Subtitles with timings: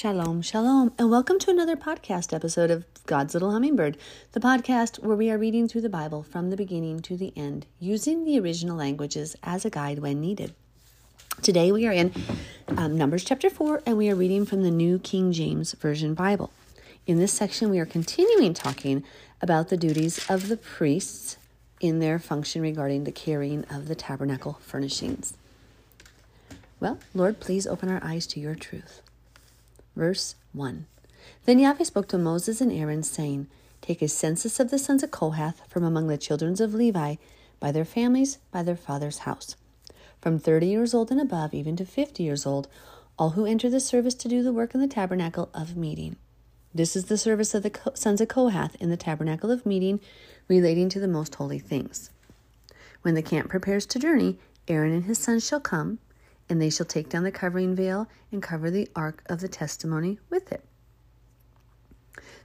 [0.00, 3.98] Shalom, shalom, and welcome to another podcast episode of God's Little Hummingbird,
[4.32, 7.66] the podcast where we are reading through the Bible from the beginning to the end,
[7.78, 10.54] using the original languages as a guide when needed.
[11.42, 12.14] Today we are in
[12.78, 16.50] um, Numbers chapter 4, and we are reading from the New King James Version Bible.
[17.06, 19.04] In this section, we are continuing talking
[19.42, 21.36] about the duties of the priests
[21.78, 25.34] in their function regarding the carrying of the tabernacle furnishings.
[26.80, 29.02] Well, Lord, please open our eyes to your truth.
[29.96, 30.86] Verse 1
[31.44, 33.48] Then Yahweh spoke to Moses and Aaron, saying,
[33.80, 37.16] Take a census of the sons of Kohath from among the children of Levi,
[37.58, 39.56] by their families, by their father's house.
[40.20, 42.68] From thirty years old and above, even to fifty years old,
[43.18, 46.16] all who enter the service to do the work in the tabernacle of meeting.
[46.74, 50.00] This is the service of the sons of Kohath in the tabernacle of meeting,
[50.46, 52.10] relating to the most holy things.
[53.02, 54.38] When the camp prepares to journey,
[54.68, 55.98] Aaron and his sons shall come,
[56.50, 60.18] and they shall take down the covering veil and cover the ark of the testimony
[60.28, 60.64] with it.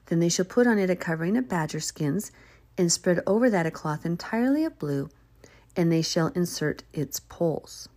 [0.05, 2.31] Then they shall put on it a covering of badger skins,
[2.77, 5.09] and spread over that a cloth entirely of blue,
[5.75, 7.89] and they shall insert its poles.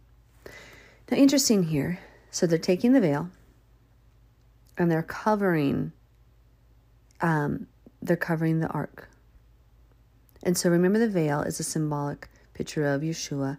[1.10, 2.00] Now, interesting here.
[2.30, 3.30] So they're taking the veil,
[4.76, 5.92] and they're covering.
[7.20, 7.66] Um,
[8.00, 9.08] they're covering the ark.
[10.42, 13.58] And so remember, the veil is a symbolic picture of Yeshua.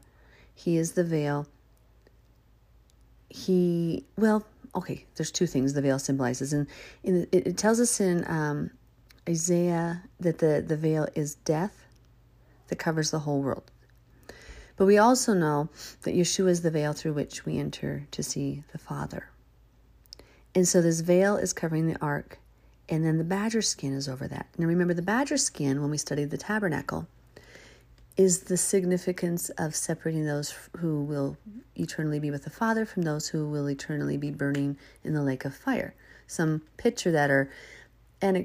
[0.53, 1.47] He is the veil
[3.39, 4.45] he well
[4.75, 6.53] okay there's two things the veil symbolizes.
[6.53, 6.67] And
[7.03, 8.71] it, it, tells us in um,
[9.27, 11.85] isaiah that the, the veil is death
[12.67, 13.71] that covers the whole world.
[14.77, 15.69] But we also know
[16.03, 19.29] that yeshua is the veil through which we enter to see the father.
[20.55, 22.39] And so this veil is covering the ark
[22.87, 24.47] and then the badger skin is over that.
[24.57, 27.07] Now remember the badger skin when we studied the tabernacle
[28.19, 31.37] is the significance of separating those who will
[31.77, 34.75] eternally be with the Father from those who will eternally be burning
[35.05, 35.95] in the lake of fire.
[36.27, 37.49] Some picture that or
[38.21, 38.35] uh,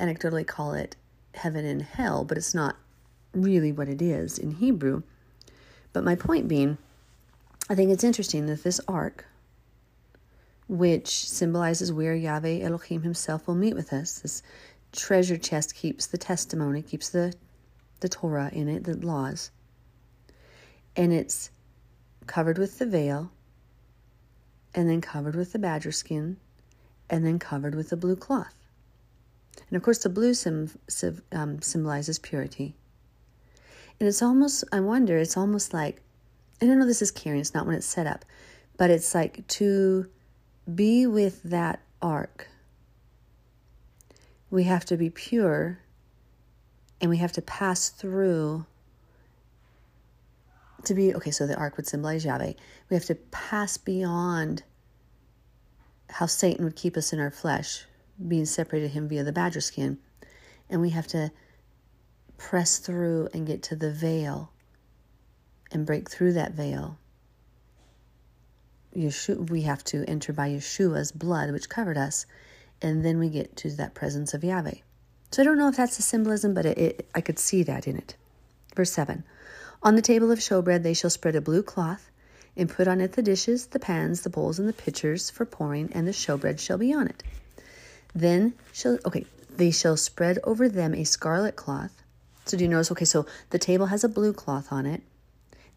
[0.00, 0.96] anecdotally call it
[1.32, 2.74] heaven and hell, but it's not
[3.32, 5.04] really what it is in Hebrew.
[5.92, 6.76] But my point being,
[7.68, 9.26] I think it's interesting that this ark,
[10.66, 14.42] which symbolizes where Yahweh Elohim himself will meet with us, this
[14.90, 17.32] treasure chest keeps the testimony, keeps the
[18.00, 19.50] the Torah in it, the laws.
[20.96, 21.50] And it's
[22.26, 23.30] covered with the veil,
[24.74, 26.36] and then covered with the badger skin,
[27.08, 28.54] and then covered with the blue cloth.
[29.68, 32.74] And of course, the blue sim, sim, um, symbolizes purity.
[33.98, 36.00] And it's almost, I wonder, it's almost like,
[36.60, 38.24] and I know this is carrying, it's not when it's set up,
[38.76, 40.08] but it's like to
[40.74, 42.48] be with that ark,
[44.50, 45.78] we have to be pure
[47.00, 48.66] and we have to pass through
[50.84, 52.52] to be okay so the ark would symbolize yahweh.
[52.88, 54.62] We have to pass beyond
[56.08, 57.84] how satan would keep us in our flesh
[58.26, 59.98] being separated him via the badger skin.
[60.68, 61.32] And we have to
[62.36, 64.52] press through and get to the veil
[65.72, 66.98] and break through that veil.
[68.94, 72.26] Yeshua, we have to enter by Yeshua's blood, which covered us,
[72.82, 74.78] and then we get to that presence of Yahweh.
[75.30, 77.86] So I don't know if that's a symbolism, but it, it, I could see that
[77.86, 78.16] in it.
[78.74, 79.24] Verse 7
[79.82, 82.10] On the table of showbread they shall spread a blue cloth,
[82.56, 85.90] and put on it the dishes, the pans, the bowls, and the pitchers for pouring,
[85.92, 87.22] and the showbread shall be on it.
[88.14, 89.24] Then shall, okay,
[89.56, 92.02] they shall spread over them a scarlet cloth.
[92.44, 92.90] So do you notice?
[92.90, 95.02] Okay, so the table has a blue cloth on it.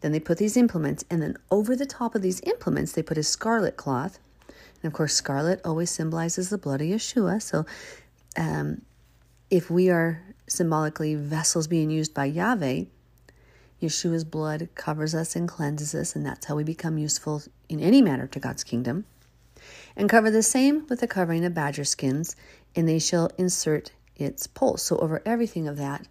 [0.00, 3.18] Then they put these implements, and then over the top of these implements, they put
[3.18, 4.18] a scarlet cloth.
[4.48, 7.40] And of course, scarlet always symbolizes the blood of Yeshua.
[7.40, 7.64] So
[8.36, 8.82] um,
[9.54, 12.82] if we are symbolically vessels being used by Yahweh,
[13.80, 18.02] Yeshua's blood covers us and cleanses us, and that's how we become useful in any
[18.02, 19.04] manner to God's kingdom.
[19.94, 22.34] And cover the same with the covering of badger skins,
[22.74, 24.82] and they shall insert its poles.
[24.82, 26.08] So, over everything of that,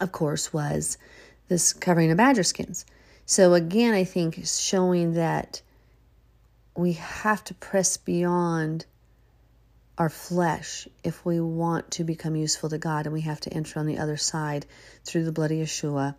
[0.00, 0.98] of course, was
[1.46, 2.84] this covering of badger skins.
[3.24, 5.62] So, again, I think showing that
[6.76, 8.86] we have to press beyond
[10.00, 13.78] our flesh if we want to become useful to God, and we have to enter
[13.78, 14.64] on the other side
[15.04, 16.14] through the blood of Yeshua.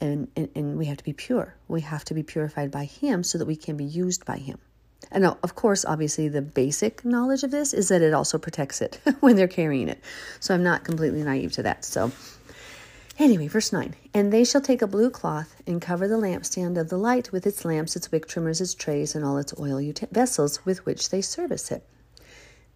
[0.00, 1.56] And, and, and we have to be pure.
[1.66, 4.58] We have to be purified by Him so that we can be used by Him.
[5.10, 8.80] And now, of course, obviously, the basic knowledge of this is that it also protects
[8.80, 10.00] it when they're carrying it.
[10.38, 11.84] So I'm not completely naive to that.
[11.84, 12.12] So,
[13.18, 16.88] anyway, verse 9 And they shall take a blue cloth and cover the lampstand of
[16.88, 20.08] the light with its lamps, its wick trimmers, its trays, and all its oil ut-
[20.12, 21.84] vessels with which they service it.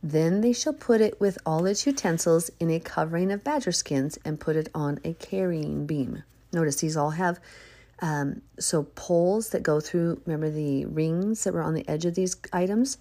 [0.02, 4.19] Then they shall put it with all its utensils in a covering of badger skins
[4.25, 6.23] and put it on a carrying beam.
[6.52, 7.38] Notice these all have
[8.00, 10.23] um, so poles that go through.
[10.25, 12.99] Remember the rings that were on the edge of these items?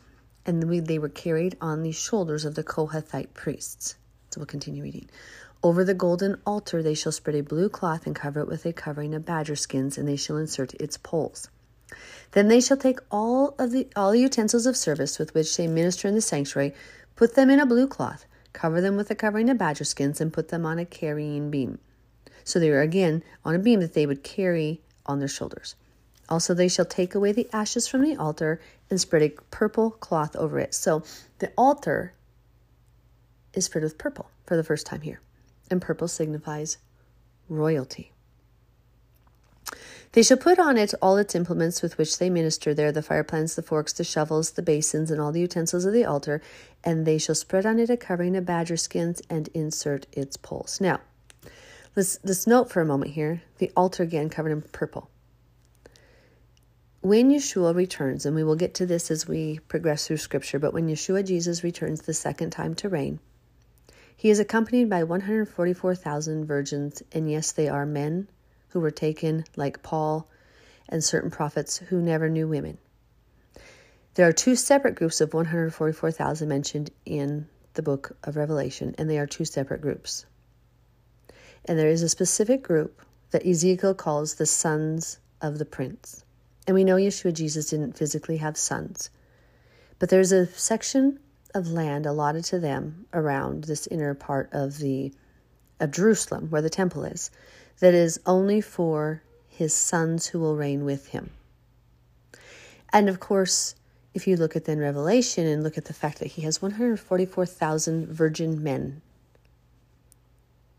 [0.50, 3.96] and they were carried on the shoulders of the Kohathite priests.
[4.32, 5.08] So we'll continue reading.
[5.62, 8.74] Over the golden altar they shall spread a blue cloth and cover it with a
[8.74, 11.50] covering of badger skins, and they shall insert its poles.
[12.32, 15.68] Then they shall take all of the all the utensils of service with which they
[15.68, 16.74] minister in the sanctuary,
[17.16, 20.34] put them in a blue cloth, cover them with a covering of badger skins, and
[20.34, 21.80] put them on a carrying beam.
[22.44, 25.76] So they are again on a beam that they would carry on their shoulders.
[26.30, 30.36] Also, they shall take away the ashes from the altar and spread a purple cloth
[30.36, 30.74] over it.
[30.76, 31.04] So
[31.40, 32.14] the altar
[33.54, 35.22] is spread with purple for the first time here,
[35.72, 36.78] and purple signifies
[37.50, 38.12] royalty.
[40.14, 43.56] They shall put on it all its implements with which they minister there the firepans,
[43.56, 46.42] the forks, the shovels, the basins, and all the utensils of the altar,
[46.84, 50.82] and they shall spread on it a covering of badger skins and insert its poles.
[50.82, 51.02] Now,
[51.96, 55.12] let's, let's note for a moment here the altar again covered in purple.
[57.02, 60.74] When Yeshua returns, and we will get to this as we progress through Scripture, but
[60.74, 63.20] when Yeshua Jesus returns the second time to reign,
[64.18, 68.28] he is accompanied by 144,000 virgins, and yes, they are men
[68.70, 70.28] who were taken, like Paul
[70.88, 72.78] and certain prophets who never knew women.
[74.16, 79.20] There are two separate groups of 144,000 mentioned in the book of Revelation, and they
[79.20, 80.26] are two separate groups.
[81.66, 83.02] And there is a specific group
[83.32, 86.26] that Ezekiel calls the sons of the prince.
[86.68, 89.10] And we know Yeshua Jesus didn't physically have sons.
[90.00, 91.20] But there's a section
[91.54, 95.14] of land allotted to them around this inner part of the
[95.80, 97.32] of Jerusalem where the temple is
[97.80, 101.32] that is only for his sons who will reign with him.
[102.92, 103.76] And of course,
[104.14, 108.08] if you look at then Revelation and look at the fact that he has 144,000
[108.08, 109.02] virgin men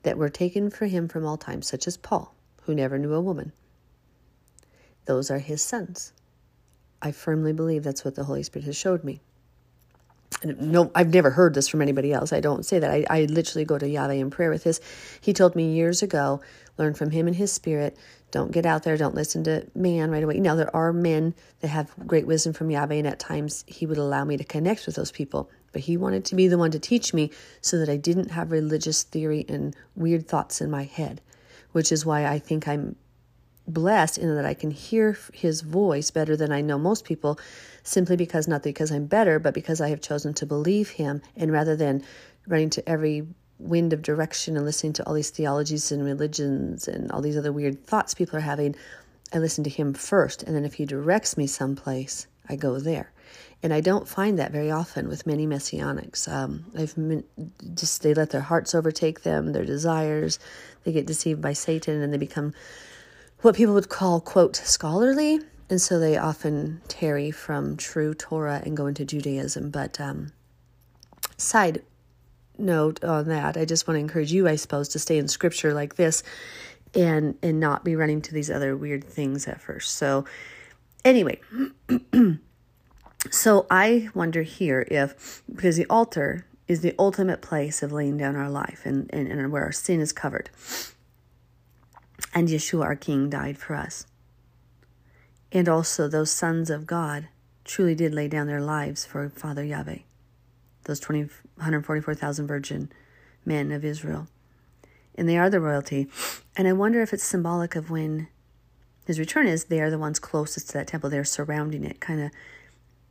[0.03, 3.21] that were taken for him from all time, such as Paul, who never knew a
[3.21, 3.53] woman.
[5.05, 6.13] Those are his sons.
[7.03, 9.21] I firmly believe that's what the Holy Spirit has showed me.
[10.45, 12.33] No, I've never heard this from anybody else.
[12.33, 12.91] I don't say that.
[12.91, 14.81] I, I literally go to Yahweh in prayer with this.
[15.21, 16.41] He told me years ago,
[16.79, 17.97] learn from him and his spirit.
[18.31, 18.97] Don't get out there.
[18.97, 20.39] Don't listen to man right away.
[20.41, 23.99] Now, there are men that have great wisdom from Yahweh, and at times he would
[23.99, 25.51] allow me to connect with those people.
[25.73, 28.51] But he wanted to be the one to teach me so that I didn't have
[28.51, 31.21] religious theory and weird thoughts in my head,
[31.73, 32.97] which is why I think I'm
[33.67, 37.39] blessed in that I can hear his voice better than I know most people,
[37.83, 41.23] simply because not because I'm better, but because I have chosen to believe him.
[41.37, 42.03] And rather than
[42.47, 43.27] running to every
[43.59, 47.53] wind of direction and listening to all these theologies and religions and all these other
[47.53, 48.75] weird thoughts people are having,
[49.33, 50.43] I listen to him first.
[50.43, 53.13] And then if he directs me someplace, I go there.
[53.63, 56.27] And I don't find that very often with many messianics.
[56.33, 56.95] Um, I've
[57.75, 60.39] just they let their hearts overtake them, their desires.
[60.85, 62.55] They get deceived by Satan, and they become
[63.43, 65.41] what people would call, quote, scholarly.
[65.69, 69.71] And so they often tarry from true Torah and go into Judaism.
[69.71, 70.33] But um,
[71.37, 71.83] side
[72.59, 75.73] note on that, I just want to encourage you, I suppose, to stay in scripture
[75.73, 76.23] like this
[76.95, 79.95] and and not be running to these other weird things at first.
[79.95, 80.25] So
[81.05, 81.41] anyway,
[83.31, 88.37] so I wonder here if because the altar is the ultimate place of laying down
[88.37, 90.51] our life and, and, and where our sin is covered
[92.35, 94.07] and Yeshua our King died for us.
[95.53, 97.29] And also, those sons of God
[97.65, 99.99] truly did lay down their lives for Father Yahweh,
[100.85, 101.23] those 20,
[101.57, 102.91] 144,000 virgin
[103.45, 104.29] men of Israel.
[105.17, 106.09] And they are the royalty.
[106.57, 108.29] And I wonder if it's symbolic of when
[109.07, 111.11] his return is, they are the ones closest to that temple.
[111.11, 112.31] They're surrounding it, kind of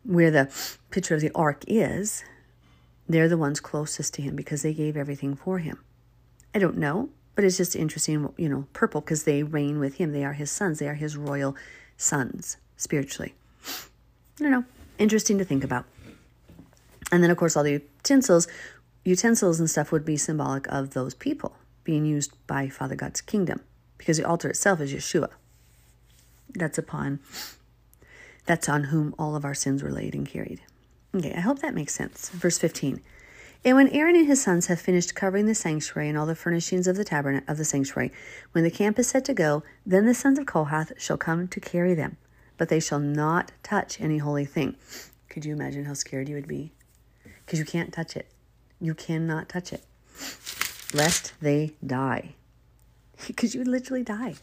[0.04, 0.50] where the
[0.92, 2.24] picture of the ark is.
[3.08, 5.84] They're the ones closest to him because they gave everything for him.
[6.54, 7.10] I don't know.
[7.40, 10.12] But it's just interesting, you know, purple because they reign with him.
[10.12, 10.80] They are his sons.
[10.80, 11.56] They are his royal
[11.96, 13.34] sons spiritually.
[13.66, 14.66] I don't know.
[14.98, 15.86] Interesting to think about.
[17.14, 18.46] And then, of course, all the utensils,
[19.06, 21.56] utensils and stuff would be symbolic of those people
[21.86, 23.62] being used by Father God's kingdom
[23.98, 25.30] because the altar itself is Yeshua.
[26.50, 27.22] That's upon,
[28.48, 30.60] that's on whom all of our sins were laid and carried.
[31.16, 32.28] Okay, I hope that makes sense.
[32.32, 33.00] Verse 15.
[33.66, 36.88] And when Aaron and his sons have finished covering the sanctuary and all the furnishings
[36.88, 38.12] of the tabernacle of the sanctuary,
[38.54, 41.60] when the camp is set to go, then the sons of Kohath shall come to
[41.60, 42.16] carry them,
[42.58, 44.76] but they shall not touch any holy thing.
[45.28, 46.72] Could you imagine how scared you would be?
[47.46, 48.28] Because you can't touch it.
[48.80, 49.84] You cannot touch it,
[50.94, 52.36] lest they die.
[53.28, 54.36] Because you would literally die.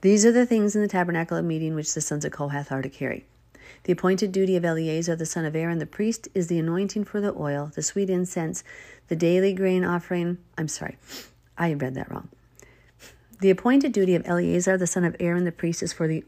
[0.00, 2.82] These are the things in the tabernacle of meeting which the sons of Kohath are
[2.82, 3.24] to carry
[3.84, 7.20] the appointed duty of Eleazar the son of Aaron the priest is the anointing for
[7.20, 8.64] the oil, the sweet incense,
[9.08, 10.38] the daily grain offering.
[10.56, 10.96] I'm sorry,
[11.56, 12.28] I read that wrong.
[13.40, 16.24] The appointed duty of Eleazar the son of Aaron the priest is for the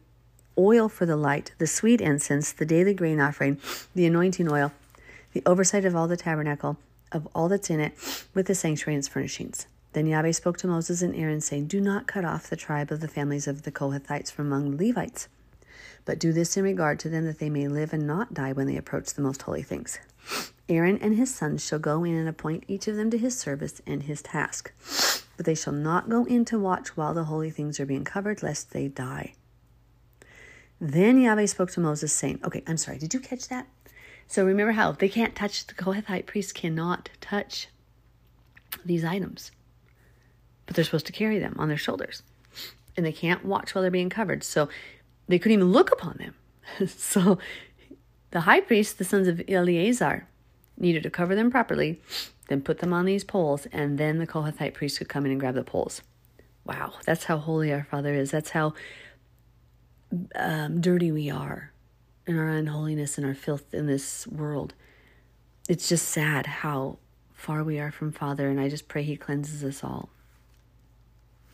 [0.58, 3.60] oil for the light, the sweet incense, the daily grain offering,
[3.94, 4.72] the anointing oil,
[5.32, 6.78] the oversight of all the tabernacle,
[7.12, 7.92] of all that's in it,
[8.34, 9.66] with the sanctuary and its furnishings.
[9.92, 13.00] Then Yahweh spoke to Moses and Aaron, saying, Do not cut off the tribe of
[13.00, 15.28] the families of the Kohathites from among the Levites,
[16.06, 18.66] but do this in regard to them that they may live and not die when
[18.66, 19.98] they approach the most holy things.
[20.68, 23.82] Aaron and his sons shall go in and appoint each of them to his service
[23.86, 24.72] and his task.
[25.36, 28.42] But they shall not go in to watch while the holy things are being covered,
[28.42, 29.34] lest they die.
[30.80, 33.66] Then Yahweh spoke to Moses, saying, Okay, I'm sorry, did you catch that?
[34.28, 37.68] So remember how they can't touch, the Kohathite priests cannot touch
[38.84, 39.52] these items,
[40.66, 42.22] but they're supposed to carry them on their shoulders.
[42.96, 44.42] And they can't watch while they're being covered.
[44.42, 44.68] So
[45.28, 46.34] they couldn't even look upon them.
[46.88, 47.38] so
[48.30, 50.26] the high priest, the sons of Eleazar,
[50.78, 52.00] needed to cover them properly,
[52.48, 55.40] then put them on these poles, and then the Kohathite priest could come in and
[55.40, 56.02] grab the poles.
[56.64, 58.30] Wow, that's how holy our Father is.
[58.30, 58.74] That's how
[60.34, 61.72] um, dirty we are
[62.26, 64.74] in our unholiness and our filth in this world.
[65.68, 66.98] It's just sad how
[67.32, 70.08] far we are from Father, and I just pray He cleanses us all.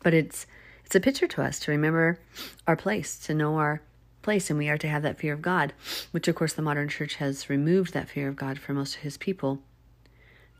[0.02, 0.46] But it's
[0.92, 2.18] it's a picture to us to remember
[2.66, 3.80] our place, to know our
[4.20, 5.72] place, and we are to have that fear of God,
[6.10, 9.00] which of course the modern church has removed that fear of God for most of
[9.00, 9.60] His people,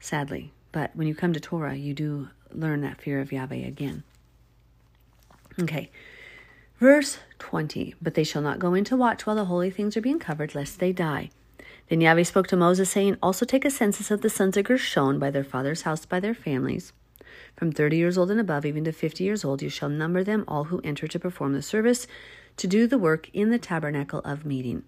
[0.01, 0.51] sadly.
[0.73, 4.05] But when you come to Torah, you do learn that fear of Yahweh again.
[5.61, 5.91] Okay,
[6.81, 10.01] Verse 20 But they shall not go in to watch while the holy things are
[10.01, 11.29] being covered, lest they die.
[11.91, 15.19] Then Yahweh spoke to Moses, saying, Also take a census of the sons of Gershon
[15.19, 16.95] by their father's house, by their families.
[17.63, 20.43] From thirty years old and above, even to fifty years old, you shall number them
[20.49, 22.09] all who enter to perform the service,
[22.57, 24.83] to do the work in the tabernacle of meeting.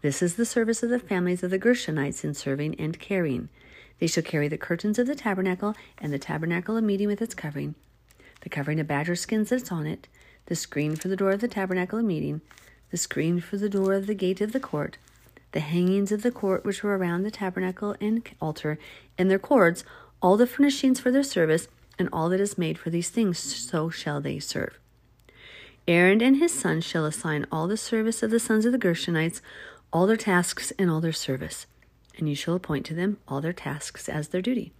[0.00, 3.50] This is the service of the families of the Gershonites in serving and carrying.
[3.98, 7.34] They shall carry the curtains of the tabernacle, and the tabernacle of meeting with its
[7.34, 7.74] covering,
[8.40, 10.08] the covering of badger skins that's on it,
[10.46, 12.40] the screen for the door of the tabernacle of meeting,
[12.90, 14.96] the screen for the door of the gate of the court,
[15.52, 18.78] the hangings of the court which were around the tabernacle and altar,
[19.18, 19.84] and their cords,
[20.22, 21.68] all the furnishings for their service,
[22.00, 24.78] and all that is made for these things, so shall they serve.
[25.86, 29.40] Aaron and his sons shall assign all the service of the sons of the Gershonites,
[29.92, 31.66] all their tasks and all their service,
[32.18, 34.72] and you shall appoint to them all their tasks as their duty.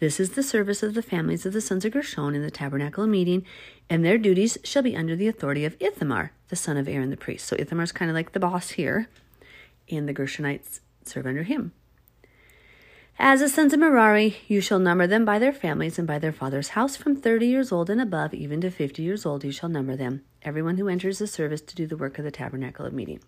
[0.00, 3.06] This is the service of the families of the sons of Gershon in the tabernacle
[3.06, 3.44] meeting,
[3.90, 7.16] and their duties shall be under the authority of Ithamar, the son of Aaron the
[7.16, 7.48] priest.
[7.48, 9.08] So Ithamar is kind of like the boss here,
[9.90, 11.72] and the Gershonites serve under him.
[13.20, 16.32] As the sons of Merari, you shall number them by their families and by their
[16.32, 16.96] father's house.
[16.96, 20.22] From thirty years old and above, even to fifty years old, you shall number them,
[20.42, 23.18] everyone who enters the service to do the work of the tabernacle of meeting.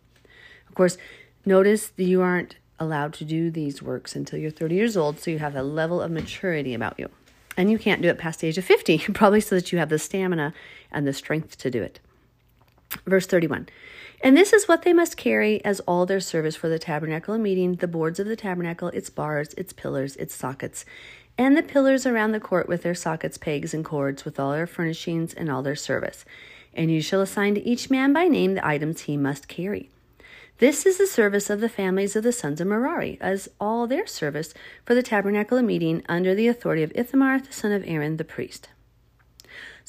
[0.69, 0.97] Of course,
[1.45, 5.33] notice that you aren't allowed to do these works until you're 30 years old, so
[5.33, 7.09] you have a level of maturity about you.
[7.57, 9.89] And you can't do it past the age of 50, probably so that you have
[9.89, 10.55] the stamina
[10.93, 11.99] and the strength to do it.
[13.07, 13.69] Verse 31
[14.23, 17.77] And this is what they must carry as all their service for the tabernacle meeting
[17.77, 20.85] the boards of the tabernacle, its bars, its pillars, its sockets,
[21.39, 24.67] and the pillars around the court with their sockets, pegs, and cords, with all their
[24.67, 26.27] furnishings and all their service.
[26.75, 29.89] And you shall assign to each man by name the items he must carry.
[30.59, 34.07] This is the service of the families of the sons of Merari, as all their
[34.07, 34.53] service
[34.85, 38.69] for the tabernacle meeting under the authority of Ithamar, the son of Aaron, the priest.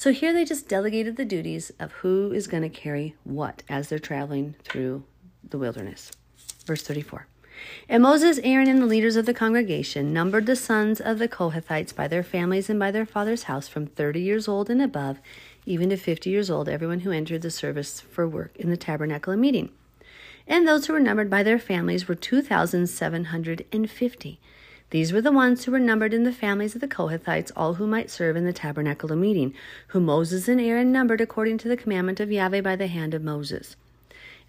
[0.02, 3.88] So here they just delegated the duties of who is going to carry what as
[3.88, 5.04] they're traveling through
[5.48, 6.10] the wilderness.
[6.66, 7.28] Verse 34.
[7.88, 11.94] And Moses, Aaron, and the leaders of the congregation numbered the sons of the Kohathites
[11.94, 15.20] by their families and by their father's house from 30 years old and above,
[15.66, 19.32] even to 50 years old, everyone who entered the service for work in the tabernacle
[19.32, 19.70] of meeting
[20.46, 24.40] and those who were numbered by their families were 2,750.
[24.92, 27.86] These were the ones who were numbered in the families of the Kohathites, all who
[27.86, 29.54] might serve in the tabernacle of meeting,
[29.86, 33.24] whom Moses and Aaron numbered according to the commandment of Yahweh by the hand of
[33.24, 33.74] Moses.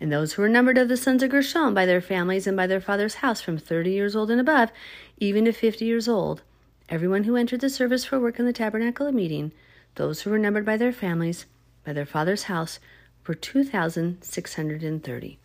[0.01, 2.67] And those who were numbered of the sons of Gershon by their families and by
[2.67, 4.69] their father's house from thirty years old and above,
[5.17, 6.41] even to fifty years old,
[6.89, 9.53] everyone who entered the service for work in the tabernacle of meeting,
[9.95, 11.45] those who were numbered by their families,
[11.85, 12.79] by their father's house,
[13.25, 15.39] were 2,630.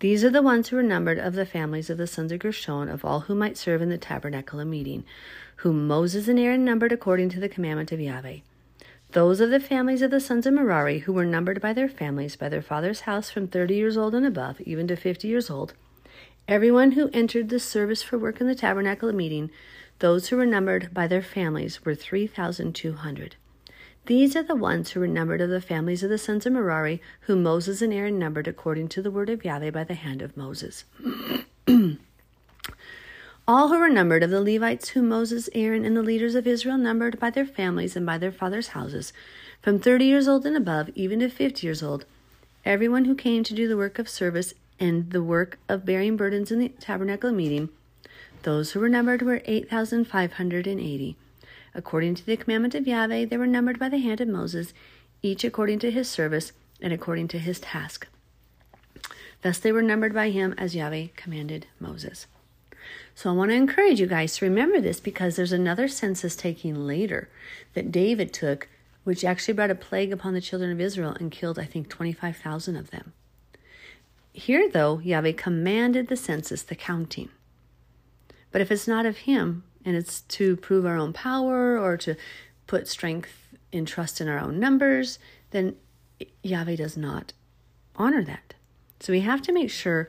[0.00, 2.88] These are the ones who were numbered of the families of the sons of Gershon,
[2.88, 5.04] of all who might serve in the tabernacle of meeting,
[5.56, 8.38] whom Moses and Aaron numbered according to the commandment of Yahweh.
[9.12, 12.34] Those of the families of the sons of Merari, who were numbered by their families,
[12.34, 15.72] by their father's house, from thirty years old and above, even to fifty years old,
[16.48, 19.50] everyone who entered the service for work in the tabernacle of meeting,
[20.00, 23.36] those who were numbered by their families were three thousand two hundred.
[24.06, 27.00] These are the ones who were numbered of the families of the sons of Merari,
[27.22, 30.36] whom Moses and Aaron numbered according to the word of Yahweh by the hand of
[30.36, 30.84] Moses.
[33.48, 36.76] All who were numbered of the Levites, whom Moses, Aaron, and the leaders of Israel
[36.76, 39.14] numbered by their families and by their fathers' houses,
[39.62, 42.04] from thirty years old and above, even to fifty years old,
[42.64, 46.50] everyone who came to do the work of service and the work of bearing burdens
[46.50, 47.70] in the tabernacle meeting,
[48.42, 51.16] Those who were numbered were 8,580.
[51.74, 54.72] According to the commandment of Yahweh, they were numbered by the hand of Moses,
[55.22, 58.06] each according to his service and according to his task.
[59.42, 62.26] Thus they were numbered by him as Yahweh commanded Moses.
[63.14, 66.86] So I want to encourage you guys to remember this because there's another census taking
[66.86, 67.28] later
[67.74, 68.68] that David took,
[69.04, 72.76] which actually brought a plague upon the children of Israel and killed, I think, 25,000
[72.76, 73.12] of them.
[74.32, 77.28] Here, though, Yahweh commanded the census, the counting.
[78.50, 82.16] But if it's not of Him and it's to prove our own power or to
[82.66, 83.30] put strength
[83.72, 85.18] in trust in our own numbers,
[85.50, 85.76] then
[86.42, 87.32] Yahweh does not
[87.96, 88.54] honor that.
[89.00, 90.08] So we have to make sure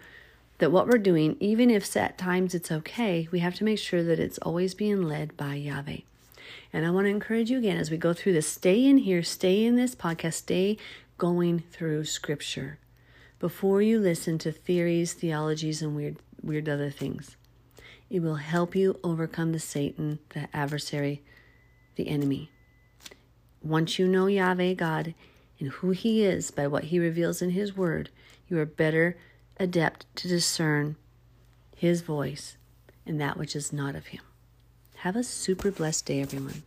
[0.59, 4.03] that what we're doing, even if at times it's okay, we have to make sure
[4.03, 5.99] that it's always being led by Yahweh.
[6.71, 9.23] And I want to encourage you again as we go through this stay in here,
[9.23, 10.77] stay in this podcast, stay
[11.17, 12.77] going through scripture
[13.39, 17.35] before you listen to theories, theologies, and weird, weird other things.
[18.09, 21.23] It will help you overcome the Satan, the adversary,
[21.95, 22.51] the enemy.
[23.63, 25.15] Once you know Yahweh God
[25.59, 28.09] and who He is by what He reveals in His Word,
[28.47, 29.17] you are better
[29.59, 30.95] adept to discern
[31.75, 32.57] His voice
[33.05, 34.21] and that which is not of Him.
[34.97, 36.63] Have a super blessed day, everyone.